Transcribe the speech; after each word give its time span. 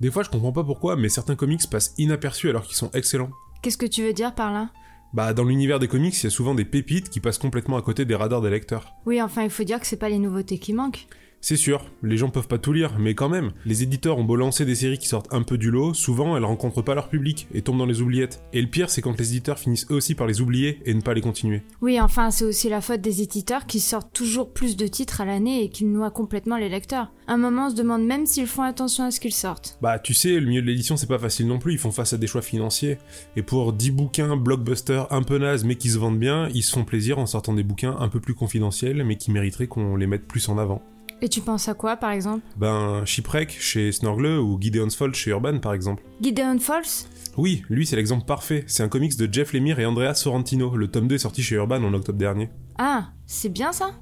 Des 0.00 0.10
fois, 0.10 0.22
je 0.22 0.30
comprends 0.30 0.52
pas 0.52 0.64
pourquoi, 0.64 0.96
mais 0.96 1.08
certains 1.08 1.36
comics 1.36 1.68
passent 1.70 1.94
inaperçus 1.98 2.48
alors 2.48 2.64
qu'ils 2.64 2.76
sont 2.76 2.90
excellents. 2.92 3.30
Qu'est-ce 3.62 3.78
que 3.78 3.86
tu 3.86 4.02
veux 4.02 4.12
dire 4.12 4.34
par 4.34 4.52
là? 4.52 4.70
Bah, 5.12 5.32
dans 5.32 5.44
l'univers 5.44 5.78
des 5.78 5.86
comics, 5.86 6.14
il 6.18 6.24
y 6.24 6.26
a 6.26 6.30
souvent 6.30 6.54
des 6.54 6.64
pépites 6.64 7.08
qui 7.08 7.20
passent 7.20 7.38
complètement 7.38 7.76
à 7.76 7.82
côté 7.82 8.04
des 8.04 8.16
radars 8.16 8.40
des 8.42 8.50
lecteurs. 8.50 8.94
Oui, 9.06 9.22
enfin, 9.22 9.42
il 9.44 9.50
faut 9.50 9.62
dire 9.62 9.78
que 9.78 9.86
c'est 9.86 9.96
pas 9.96 10.08
les 10.08 10.18
nouveautés 10.18 10.58
qui 10.58 10.72
manquent. 10.72 11.06
C'est 11.46 11.56
sûr, 11.56 11.84
les 12.02 12.16
gens 12.16 12.30
peuvent 12.30 12.48
pas 12.48 12.56
tout 12.56 12.72
lire, 12.72 12.98
mais 12.98 13.14
quand 13.14 13.28
même, 13.28 13.52
les 13.66 13.82
éditeurs 13.82 14.16
ont 14.16 14.24
beau 14.24 14.34
lancer 14.34 14.64
des 14.64 14.76
séries 14.76 14.96
qui 14.96 15.08
sortent 15.08 15.30
un 15.30 15.42
peu 15.42 15.58
du 15.58 15.70
lot, 15.70 15.92
souvent 15.92 16.38
elles 16.38 16.44
rencontrent 16.46 16.80
pas 16.80 16.94
leur 16.94 17.10
public 17.10 17.48
et 17.52 17.60
tombent 17.60 17.76
dans 17.76 17.84
les 17.84 18.00
oubliettes. 18.00 18.42
Et 18.54 18.62
le 18.62 18.66
pire, 18.66 18.88
c'est 18.88 19.02
quand 19.02 19.18
les 19.18 19.28
éditeurs 19.32 19.58
finissent 19.58 19.86
eux 19.90 19.96
aussi 19.96 20.14
par 20.14 20.26
les 20.26 20.40
oublier 20.40 20.80
et 20.86 20.94
ne 20.94 21.02
pas 21.02 21.12
les 21.12 21.20
continuer. 21.20 21.60
Oui, 21.82 22.00
enfin, 22.00 22.30
c'est 22.30 22.46
aussi 22.46 22.70
la 22.70 22.80
faute 22.80 23.02
des 23.02 23.20
éditeurs 23.20 23.66
qui 23.66 23.80
sortent 23.80 24.10
toujours 24.14 24.54
plus 24.54 24.78
de 24.78 24.86
titres 24.86 25.20
à 25.20 25.26
l'année 25.26 25.64
et 25.64 25.68
qui 25.68 25.84
noient 25.84 26.10
complètement 26.10 26.56
les 26.56 26.70
lecteurs. 26.70 27.12
Un 27.26 27.36
moment, 27.36 27.66
on 27.66 27.70
se 27.70 27.74
demande 27.74 28.06
même 28.06 28.24
s'ils 28.24 28.46
font 28.46 28.62
attention 28.62 29.04
à 29.04 29.10
ce 29.10 29.20
qu'ils 29.20 29.34
sortent. 29.34 29.76
Bah, 29.82 29.98
tu 29.98 30.14
sais, 30.14 30.40
le 30.40 30.46
milieu 30.46 30.62
de 30.62 30.66
l'édition, 30.66 30.96
c'est 30.96 31.06
pas 31.06 31.18
facile 31.18 31.46
non 31.46 31.58
plus, 31.58 31.74
ils 31.74 31.78
font 31.78 31.92
face 31.92 32.14
à 32.14 32.16
des 32.16 32.26
choix 32.26 32.40
financiers. 32.40 32.96
Et 33.36 33.42
pour 33.42 33.74
10 33.74 33.90
bouquins 33.90 34.38
blockbuster 34.38 35.02
un 35.10 35.22
peu 35.22 35.36
nazes 35.36 35.64
mais 35.64 35.76
qui 35.76 35.90
se 35.90 35.98
vendent 35.98 36.18
bien, 36.18 36.48
ils 36.54 36.62
se 36.62 36.72
font 36.72 36.84
plaisir 36.84 37.18
en 37.18 37.26
sortant 37.26 37.52
des 37.52 37.64
bouquins 37.64 37.98
un 38.00 38.08
peu 38.08 38.18
plus 38.18 38.32
confidentiels 38.32 39.04
mais 39.04 39.16
qui 39.16 39.30
mériteraient 39.30 39.66
qu'on 39.66 39.96
les 39.96 40.06
mette 40.06 40.26
plus 40.26 40.48
en 40.48 40.56
avant. 40.56 40.82
Et 41.24 41.28
tu 41.30 41.40
penses 41.40 41.68
à 41.68 41.74
quoi, 41.74 41.96
par 41.96 42.10
exemple 42.10 42.44
Ben, 42.58 43.02
Shipwreck 43.06 43.56
chez 43.58 43.92
Snorgle 43.92 44.26
ou 44.26 44.58
Gideon's 44.60 44.94
Fall 44.94 45.14
chez 45.14 45.30
Urban, 45.30 45.58
par 45.58 45.72
exemple. 45.72 46.02
Gideon 46.20 46.58
Falls 46.58 47.06
Oui, 47.38 47.62
lui, 47.70 47.86
c'est 47.86 47.96
l'exemple 47.96 48.26
parfait. 48.26 48.62
C'est 48.66 48.82
un 48.82 48.90
comics 48.90 49.16
de 49.16 49.32
Jeff 49.32 49.54
Lemire 49.54 49.80
et 49.80 49.86
Andrea 49.86 50.12
Sorrentino. 50.12 50.76
Le 50.76 50.86
tome 50.88 51.08
2 51.08 51.14
est 51.14 51.18
sorti 51.18 51.42
chez 51.42 51.54
Urban 51.54 51.82
en 51.82 51.94
octobre 51.94 52.18
dernier. 52.18 52.50
Ah, 52.76 53.06
c'est 53.24 53.48
bien 53.48 53.72
ça 53.72 53.92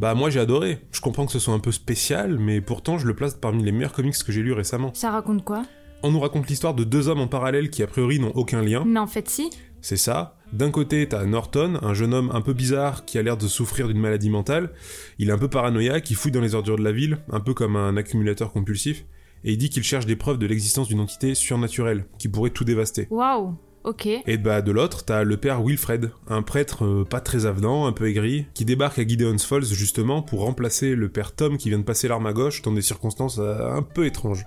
Bah, 0.00 0.14
moi, 0.14 0.28
j'ai 0.28 0.40
adoré. 0.40 0.84
Je 0.90 1.00
comprends 1.00 1.24
que 1.24 1.30
ce 1.30 1.38
soit 1.38 1.54
un 1.54 1.60
peu 1.60 1.70
spécial, 1.70 2.36
mais 2.40 2.60
pourtant, 2.60 2.98
je 2.98 3.06
le 3.06 3.14
place 3.14 3.34
parmi 3.34 3.62
les 3.62 3.70
meilleurs 3.70 3.92
comics 3.92 4.18
que 4.20 4.32
j'ai 4.32 4.42
lus 4.42 4.52
récemment. 4.52 4.90
Ça 4.92 5.12
raconte 5.12 5.44
quoi 5.44 5.62
On 6.02 6.10
nous 6.10 6.18
raconte 6.18 6.48
l'histoire 6.48 6.74
de 6.74 6.82
deux 6.82 7.06
hommes 7.06 7.20
en 7.20 7.28
parallèle 7.28 7.70
qui, 7.70 7.84
a 7.84 7.86
priori, 7.86 8.18
n'ont 8.18 8.32
aucun 8.34 8.60
lien. 8.60 8.82
Mais 8.84 8.98
en 8.98 9.06
fait, 9.06 9.28
si. 9.28 9.50
C'est 9.82 9.96
ça. 9.96 10.36
D'un 10.52 10.72
côté, 10.72 11.08
t'as 11.08 11.24
Norton, 11.26 11.78
un 11.80 11.94
jeune 11.94 12.12
homme 12.12 12.30
un 12.34 12.40
peu 12.40 12.52
bizarre 12.52 13.04
qui 13.04 13.18
a 13.18 13.22
l'air 13.22 13.36
de 13.36 13.46
souffrir 13.46 13.86
d'une 13.86 14.00
maladie 14.00 14.30
mentale. 14.30 14.70
Il 15.18 15.28
est 15.28 15.32
un 15.32 15.38
peu 15.38 15.48
paranoïaque, 15.48 16.10
il 16.10 16.16
fouille 16.16 16.32
dans 16.32 16.40
les 16.40 16.56
ordures 16.56 16.76
de 16.76 16.82
la 16.82 16.90
ville, 16.90 17.18
un 17.30 17.38
peu 17.38 17.54
comme 17.54 17.76
un 17.76 17.96
accumulateur 17.96 18.52
compulsif, 18.52 19.04
et 19.44 19.52
il 19.52 19.58
dit 19.58 19.70
qu'il 19.70 19.84
cherche 19.84 20.06
des 20.06 20.16
preuves 20.16 20.38
de 20.38 20.46
l'existence 20.46 20.88
d'une 20.88 20.98
entité 20.98 21.36
surnaturelle 21.36 22.06
qui 22.18 22.28
pourrait 22.28 22.50
tout 22.50 22.64
dévaster. 22.64 23.06
Waouh, 23.10 23.54
ok. 23.84 24.06
Et 24.06 24.38
bah 24.38 24.60
de 24.60 24.72
l'autre, 24.72 25.04
t'as 25.04 25.22
le 25.22 25.36
père 25.36 25.62
Wilfred, 25.62 26.10
un 26.26 26.42
prêtre 26.42 26.84
euh, 26.84 27.04
pas 27.04 27.20
très 27.20 27.46
avenant, 27.46 27.86
un 27.86 27.92
peu 27.92 28.08
aigri, 28.08 28.46
qui 28.52 28.64
débarque 28.64 28.98
à 28.98 29.06
Gideon's 29.06 29.44
Falls 29.44 29.66
justement 29.66 30.20
pour 30.20 30.40
remplacer 30.40 30.96
le 30.96 31.08
père 31.08 31.32
Tom 31.32 31.58
qui 31.58 31.68
vient 31.68 31.78
de 31.78 31.84
passer 31.84 32.08
l'arme 32.08 32.26
à 32.26 32.32
gauche 32.32 32.62
dans 32.62 32.72
des 32.72 32.82
circonstances 32.82 33.38
euh, 33.38 33.70
un 33.70 33.82
peu 33.82 34.04
étranges. 34.04 34.44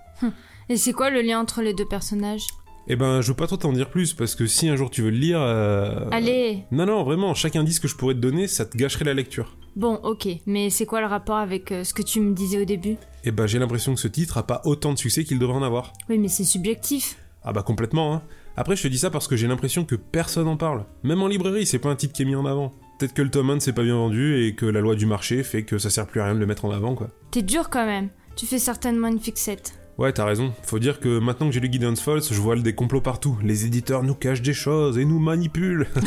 Et 0.69 0.75
c'est 0.75 0.93
quoi 0.93 1.09
le 1.09 1.21
lien 1.21 1.39
entre 1.39 1.61
les 1.61 1.73
deux 1.73 1.87
personnages? 1.87 2.47
Eh 2.89 2.95
ben, 2.97 3.21
je 3.21 3.29
veux 3.29 3.33
pas 3.35 3.47
trop 3.47 3.55
t'en 3.55 3.71
dire 3.71 3.89
plus 3.89 4.13
parce 4.13 4.35
que 4.35 4.45
si 4.45 4.67
un 4.67 4.75
jour 4.75 4.89
tu 4.89 5.01
veux 5.01 5.09
le 5.09 5.17
lire. 5.17 5.39
euh, 5.41 6.05
Allez 6.11 6.65
Non, 6.71 6.85
non, 6.85 7.03
vraiment, 7.03 7.33
chaque 7.33 7.55
indice 7.55 7.79
que 7.79 7.87
je 7.87 7.95
pourrais 7.95 8.13
te 8.13 8.19
donner, 8.19 8.47
ça 8.47 8.65
te 8.65 8.77
gâcherait 8.77 9.05
la 9.05 9.13
lecture. 9.13 9.55
Bon, 9.75 9.95
ok, 10.03 10.27
mais 10.45 10.69
c'est 10.69 10.85
quoi 10.85 10.99
le 10.99 11.07
rapport 11.07 11.37
avec 11.37 11.71
euh, 11.71 11.83
ce 11.83 11.93
que 11.93 12.01
tu 12.01 12.19
me 12.19 12.33
disais 12.33 12.61
au 12.61 12.65
début? 12.65 12.97
Eh 13.23 13.31
ben, 13.31 13.47
j'ai 13.47 13.57
l'impression 13.57 13.93
que 13.95 13.99
ce 14.01 14.09
titre 14.09 14.37
a 14.37 14.45
pas 14.45 14.61
autant 14.65 14.91
de 14.93 14.97
succès 14.97 15.23
qu'il 15.23 15.39
devrait 15.39 15.55
en 15.55 15.63
avoir. 15.63 15.93
Oui, 16.09 16.17
mais 16.17 16.27
c'est 16.27 16.43
subjectif. 16.43 17.15
Ah 17.43 17.53
bah 17.53 17.63
complètement, 17.63 18.13
hein. 18.15 18.21
Après, 18.55 18.75
je 18.75 18.83
te 18.83 18.87
dis 18.87 18.97
ça 18.99 19.09
parce 19.09 19.27
que 19.27 19.35
j'ai 19.35 19.47
l'impression 19.47 19.83
que 19.85 19.95
personne 19.95 20.47
en 20.47 20.57
parle. 20.57 20.85
Même 21.03 21.21
en 21.21 21.27
librairie, 21.27 21.65
c'est 21.65 21.79
pas 21.79 21.89
un 21.89 21.95
titre 21.95 22.13
qui 22.13 22.21
est 22.21 22.25
mis 22.25 22.35
en 22.35 22.45
avant. 22.45 22.73
Peut-être 22.99 23.13
que 23.13 23.21
le 23.23 23.31
tome 23.31 23.49
1 23.49 23.55
ne 23.55 23.59
s'est 23.59 23.73
pas 23.73 23.81
bien 23.83 23.95
vendu 23.95 24.45
et 24.45 24.53
que 24.55 24.65
la 24.67 24.79
loi 24.79 24.95
du 24.95 25.05
marché 25.07 25.41
fait 25.43 25.63
que 25.63 25.77
ça 25.79 25.89
sert 25.89 26.05
plus 26.05 26.21
à 26.21 26.25
rien 26.25 26.35
de 26.35 26.39
le 26.39 26.45
mettre 26.45 26.65
en 26.65 26.71
avant, 26.71 26.93
quoi. 26.93 27.07
T'es 27.31 27.41
dur 27.41 27.69
quand 27.71 27.85
même. 27.85 28.09
Tu 28.35 28.45
fais 28.45 28.59
certainement 28.59 29.07
une 29.07 29.19
fixette. 29.19 29.73
Ouais, 29.97 30.11
t'as 30.11 30.25
raison. 30.25 30.53
Faut 30.63 30.79
dire 30.79 30.99
que 30.99 31.19
maintenant 31.19 31.47
que 31.47 31.53
j'ai 31.53 31.59
lu 31.59 31.71
Gideon's 31.71 32.01
Falls, 32.01 32.23
je 32.23 32.41
vois 32.41 32.55
des 32.55 32.73
complots 32.73 33.01
partout. 33.01 33.37
Les 33.43 33.65
éditeurs 33.65 34.01
nous 34.01 34.15
cachent 34.15 34.41
des 34.41 34.53
choses 34.53 34.97
et 34.97 35.05
nous 35.05 35.19
manipulent. 35.19 35.87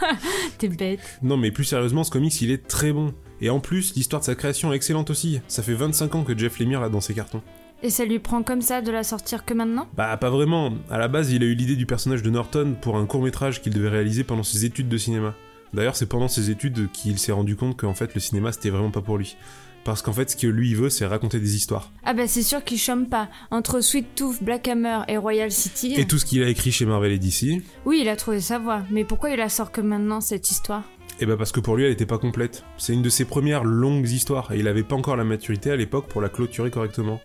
T'es 0.58 0.68
bête. 0.68 1.00
non, 1.22 1.36
mais 1.36 1.50
plus 1.50 1.64
sérieusement, 1.64 2.02
ce 2.04 2.10
comics, 2.10 2.40
il 2.40 2.50
est 2.50 2.66
très 2.66 2.92
bon. 2.92 3.14
Et 3.40 3.50
en 3.50 3.60
plus, 3.60 3.94
l'histoire 3.94 4.20
de 4.20 4.26
sa 4.26 4.34
création 4.34 4.72
est 4.72 4.76
excellente 4.76 5.10
aussi. 5.10 5.40
Ça 5.46 5.62
fait 5.62 5.74
25 5.74 6.14
ans 6.16 6.24
que 6.24 6.36
Jeff 6.36 6.58
Lemire 6.58 6.80
l'a 6.80 6.88
dans 6.88 7.00
ses 7.00 7.14
cartons. 7.14 7.42
Et 7.84 7.90
ça 7.90 8.04
lui 8.04 8.18
prend 8.18 8.42
comme 8.42 8.60
ça 8.60 8.82
de 8.82 8.90
la 8.90 9.04
sortir 9.04 9.44
que 9.44 9.54
maintenant? 9.54 9.86
Bah, 9.96 10.16
pas 10.16 10.30
vraiment. 10.30 10.72
À 10.90 10.98
la 10.98 11.06
base, 11.06 11.30
il 11.30 11.44
a 11.44 11.46
eu 11.46 11.54
l'idée 11.54 11.76
du 11.76 11.86
personnage 11.86 12.24
de 12.24 12.30
Norton 12.30 12.74
pour 12.80 12.96
un 12.96 13.06
court-métrage 13.06 13.62
qu'il 13.62 13.72
devait 13.72 13.88
réaliser 13.88 14.24
pendant 14.24 14.42
ses 14.42 14.64
études 14.64 14.88
de 14.88 14.98
cinéma. 14.98 15.34
D'ailleurs, 15.72 15.94
c'est 15.94 16.06
pendant 16.06 16.26
ses 16.26 16.50
études 16.50 16.90
qu'il 16.92 17.18
s'est 17.20 17.30
rendu 17.30 17.54
compte 17.54 17.76
qu'en 17.76 17.94
fait, 17.94 18.14
le 18.14 18.20
cinéma, 18.20 18.50
c'était 18.50 18.70
vraiment 18.70 18.90
pas 18.90 19.02
pour 19.02 19.16
lui. 19.16 19.36
Parce 19.84 20.02
qu'en 20.02 20.12
fait, 20.12 20.30
ce 20.30 20.36
que 20.36 20.46
lui, 20.46 20.70
il 20.70 20.76
veut, 20.76 20.90
c'est 20.90 21.06
raconter 21.06 21.40
des 21.40 21.56
histoires. 21.56 21.92
Ah 22.04 22.14
bah 22.14 22.26
c'est 22.26 22.42
sûr 22.42 22.62
qu'il 22.64 22.78
chôme 22.78 23.08
pas. 23.08 23.28
Entre 23.50 23.80
Sweet 23.80 24.14
Tooth, 24.14 24.42
Black 24.42 24.68
Hammer 24.68 25.00
et 25.08 25.16
Royal 25.16 25.50
City... 25.50 25.94
Et 25.96 26.06
tout 26.06 26.18
ce 26.18 26.24
qu'il 26.24 26.42
a 26.42 26.48
écrit 26.48 26.72
chez 26.72 26.84
Marvel 26.84 27.12
et 27.12 27.18
DC, 27.18 27.62
Oui, 27.86 28.00
il 28.02 28.08
a 28.08 28.16
trouvé 28.16 28.40
sa 28.40 28.58
voie. 28.58 28.82
Mais 28.90 29.04
pourquoi 29.04 29.30
il 29.30 29.36
la 29.36 29.48
sort 29.48 29.72
que 29.72 29.80
maintenant, 29.80 30.20
cette 30.20 30.50
histoire? 30.50 30.84
Et 31.20 31.26
bah 31.26 31.36
parce 31.36 31.52
que 31.52 31.60
pour 31.60 31.76
lui, 31.76 31.84
elle 31.84 31.92
était 31.92 32.06
pas 32.06 32.18
complète. 32.18 32.64
C'est 32.76 32.92
une 32.92 33.02
de 33.02 33.08
ses 33.08 33.24
premières 33.24 33.64
longues 33.64 34.08
histoires, 34.08 34.52
et 34.52 34.58
il 34.58 34.68
avait 34.68 34.82
pas 34.82 34.96
encore 34.96 35.16
la 35.16 35.24
maturité 35.24 35.70
à 35.70 35.76
l'époque 35.76 36.06
pour 36.06 36.20
la 36.20 36.28
clôturer 36.28 36.70
correctement. 36.70 37.20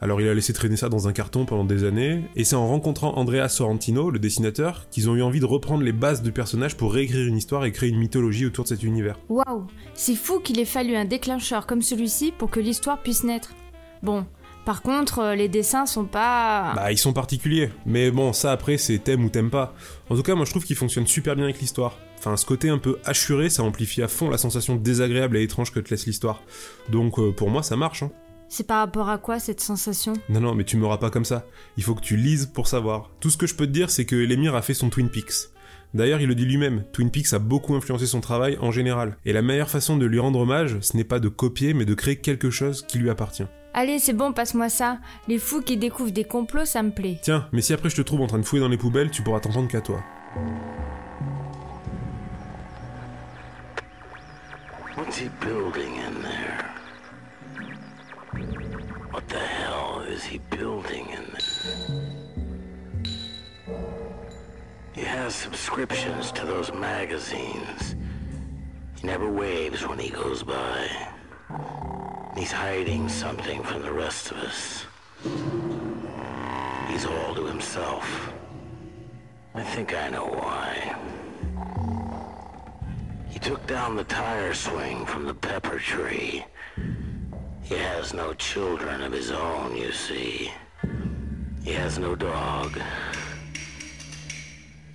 Alors 0.00 0.20
il 0.20 0.28
a 0.28 0.34
laissé 0.34 0.52
traîner 0.52 0.76
ça 0.76 0.88
dans 0.88 1.08
un 1.08 1.12
carton 1.12 1.44
pendant 1.44 1.64
des 1.64 1.84
années, 1.84 2.24
et 2.36 2.44
c'est 2.44 2.56
en 2.56 2.66
rencontrant 2.66 3.16
Andrea 3.16 3.48
Sorrentino, 3.48 4.10
le 4.10 4.18
dessinateur, 4.18 4.86
qu'ils 4.90 5.08
ont 5.10 5.16
eu 5.16 5.22
envie 5.22 5.40
de 5.40 5.46
reprendre 5.46 5.82
les 5.82 5.92
bases 5.92 6.22
du 6.22 6.32
personnage 6.32 6.76
pour 6.76 6.92
réécrire 6.92 7.26
une 7.26 7.36
histoire 7.36 7.64
et 7.64 7.72
créer 7.72 7.90
une 7.90 7.98
mythologie 7.98 8.46
autour 8.46 8.64
de 8.64 8.68
cet 8.68 8.82
univers. 8.82 9.18
Waouh 9.28 9.66
C'est 9.94 10.14
fou 10.14 10.40
qu'il 10.40 10.58
ait 10.58 10.64
fallu 10.64 10.94
un 10.96 11.04
déclencheur 11.04 11.66
comme 11.66 11.82
celui-ci 11.82 12.32
pour 12.36 12.50
que 12.50 12.60
l'histoire 12.60 13.02
puisse 13.02 13.24
naître. 13.24 13.54
Bon, 14.02 14.26
par 14.64 14.82
contre, 14.82 15.18
euh, 15.18 15.34
les 15.34 15.48
dessins 15.48 15.86
sont 15.86 16.04
pas... 16.04 16.72
Bah, 16.74 16.92
ils 16.92 16.98
sont 16.98 17.12
particuliers, 17.12 17.70
mais 17.84 18.10
bon, 18.10 18.32
ça 18.32 18.52
après, 18.52 18.78
c'est 18.78 18.98
t'aimes 18.98 19.24
ou 19.24 19.28
t'aimes 19.28 19.50
pas. 19.50 19.74
En 20.08 20.16
tout 20.16 20.22
cas, 20.22 20.34
moi 20.34 20.44
je 20.44 20.50
trouve 20.50 20.64
qu'il 20.64 20.76
fonctionne 20.76 21.06
super 21.06 21.36
bien 21.36 21.44
avec 21.44 21.60
l'histoire. 21.60 21.98
Enfin, 22.18 22.36
ce 22.36 22.46
côté 22.46 22.70
un 22.70 22.78
peu 22.78 22.98
assuré, 23.04 23.50
ça 23.50 23.62
amplifie 23.62 24.02
à 24.02 24.08
fond 24.08 24.30
la 24.30 24.38
sensation 24.38 24.76
désagréable 24.76 25.36
et 25.36 25.42
étrange 25.42 25.72
que 25.72 25.80
te 25.80 25.90
laisse 25.90 26.06
l'histoire. 26.06 26.42
Donc, 26.88 27.18
euh, 27.18 27.32
pour 27.32 27.50
moi, 27.50 27.62
ça 27.62 27.76
marche, 27.76 28.02
hein. 28.02 28.10
C'est 28.48 28.66
par 28.66 28.78
rapport 28.78 29.08
à 29.08 29.18
quoi 29.18 29.38
cette 29.38 29.60
sensation? 29.60 30.12
Non, 30.28 30.40
non, 30.40 30.54
mais 30.54 30.64
tu 30.64 30.76
m'auras 30.76 30.98
pas 30.98 31.10
comme 31.10 31.24
ça. 31.24 31.44
Il 31.76 31.82
faut 31.82 31.94
que 31.94 32.00
tu 32.00 32.16
lises 32.16 32.46
pour 32.46 32.68
savoir. 32.68 33.10
Tout 33.20 33.28
ce 33.30 33.36
que 33.36 33.46
je 33.46 33.54
peux 33.54 33.66
te 33.66 33.72
dire, 33.72 33.90
c'est 33.90 34.04
que 34.04 34.14
Lemire 34.14 34.54
a 34.54 34.62
fait 34.62 34.74
son 34.74 34.90
Twin 34.90 35.08
Peaks. 35.08 35.50
D'ailleurs, 35.92 36.20
il 36.20 36.28
le 36.28 36.34
dit 36.34 36.44
lui-même, 36.44 36.84
Twin 36.92 37.10
Peaks 37.10 37.32
a 37.32 37.38
beaucoup 37.38 37.74
influencé 37.74 38.06
son 38.06 38.20
travail 38.20 38.56
en 38.60 38.70
général. 38.70 39.16
Et 39.24 39.32
la 39.32 39.42
meilleure 39.42 39.70
façon 39.70 39.96
de 39.96 40.06
lui 40.06 40.18
rendre 40.18 40.40
hommage, 40.40 40.78
ce 40.80 40.96
n'est 40.96 41.04
pas 41.04 41.20
de 41.20 41.28
copier, 41.28 41.74
mais 41.74 41.84
de 41.84 41.94
créer 41.94 42.16
quelque 42.16 42.50
chose 42.50 42.84
qui 42.86 42.98
lui 42.98 43.10
appartient. 43.10 43.46
Allez, 43.76 43.98
c'est 43.98 44.12
bon, 44.12 44.32
passe-moi 44.32 44.68
ça. 44.68 44.98
Les 45.26 45.38
fous 45.38 45.60
qui 45.60 45.76
découvrent 45.76 46.12
des 46.12 46.22
complots, 46.22 46.64
ça 46.64 46.80
me 46.84 46.92
plaît. 46.92 47.18
Tiens, 47.20 47.48
mais 47.52 47.60
si 47.60 47.72
après 47.72 47.90
je 47.90 47.96
te 47.96 48.02
trouve 48.02 48.20
en 48.20 48.28
train 48.28 48.38
de 48.38 48.44
fouiller 48.44 48.62
dans 48.62 48.68
les 48.68 48.76
poubelles, 48.76 49.10
tu 49.10 49.22
pourras 49.22 49.40
t'en 49.40 49.50
prendre 49.50 49.68
qu'à 49.68 49.80
toi. 49.80 50.00
What's 54.96 55.18
he 55.18 55.28
building 55.40 55.98
in 55.98 56.22
there? 56.22 56.70
What 59.12 59.26
the 59.28 59.38
hell 59.38 60.02
is 60.08 60.22
he 60.22 60.38
building 60.50 61.06
in 61.10 61.24
there? 61.32 62.00
He 64.94 65.02
has 65.02 65.34
subscriptions 65.34 66.30
to 66.32 66.46
those 66.46 66.72
magazines. 66.72 67.96
He 69.00 69.06
never 69.06 69.28
waves 69.28 69.84
when 69.84 69.98
he 69.98 70.10
goes 70.10 70.44
by. 70.44 70.86
He's 72.36 72.50
hiding 72.50 73.08
something 73.08 73.62
from 73.62 73.82
the 73.82 73.92
rest 73.92 74.32
of 74.32 74.38
us. 74.38 74.86
He's 76.88 77.06
all 77.06 77.34
to 77.34 77.46
himself. 77.46 78.32
I 79.54 79.62
think 79.62 79.94
I 79.94 80.08
know 80.08 80.26
why. 80.26 80.96
He 83.28 83.38
took 83.38 83.64
down 83.68 83.94
the 83.94 84.04
tire 84.04 84.52
swing 84.52 85.06
from 85.06 85.26
the 85.26 85.34
pepper 85.34 85.78
tree. 85.78 86.44
He 87.62 87.76
has 87.76 88.12
no 88.12 88.34
children 88.34 89.02
of 89.02 89.12
his 89.12 89.30
own, 89.30 89.76
you 89.76 89.92
see. 89.92 90.52
He 91.62 91.72
has 91.72 91.98
no 91.98 92.16
dog. 92.16 92.78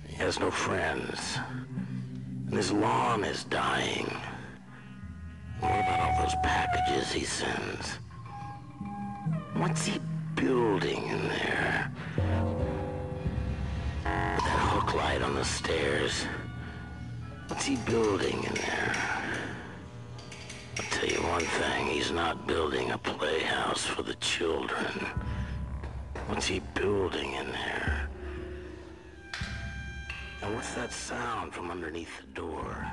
He 0.06 0.16
has 0.16 0.38
no 0.38 0.50
friends. 0.50 1.38
And 2.46 2.54
his 2.54 2.70
lawn 2.70 3.24
is 3.24 3.44
dying. 3.44 4.14
What 5.60 5.72
about 5.72 6.00
all 6.00 6.22
those 6.22 6.34
packages 6.42 7.12
he 7.12 7.24
sends? 7.24 7.98
What's 9.54 9.84
he 9.84 10.00
building 10.34 11.06
in 11.06 11.28
there? 11.28 11.92
With 14.04 14.44
that 14.44 14.60
hook 14.72 14.94
light 14.94 15.22
on 15.22 15.34
the 15.34 15.44
stairs. 15.44 16.24
What's 17.48 17.66
he 17.66 17.76
building 17.76 18.42
in 18.44 18.54
there? 18.54 18.96
I'll 20.78 20.84
tell 20.90 21.08
you 21.08 21.22
one 21.28 21.44
thing, 21.44 21.86
he's 21.88 22.10
not 22.10 22.46
building 22.46 22.90
a 22.92 22.98
playhouse 22.98 23.84
for 23.84 24.02
the 24.02 24.14
children. 24.14 25.06
What's 26.26 26.46
he 26.46 26.60
building 26.74 27.32
in 27.34 27.50
there? 27.50 28.08
And 30.42 30.54
what's 30.54 30.72
that 30.74 30.92
sound 30.92 31.52
from 31.52 31.70
underneath 31.70 32.18
the 32.20 32.26
door? 32.28 32.90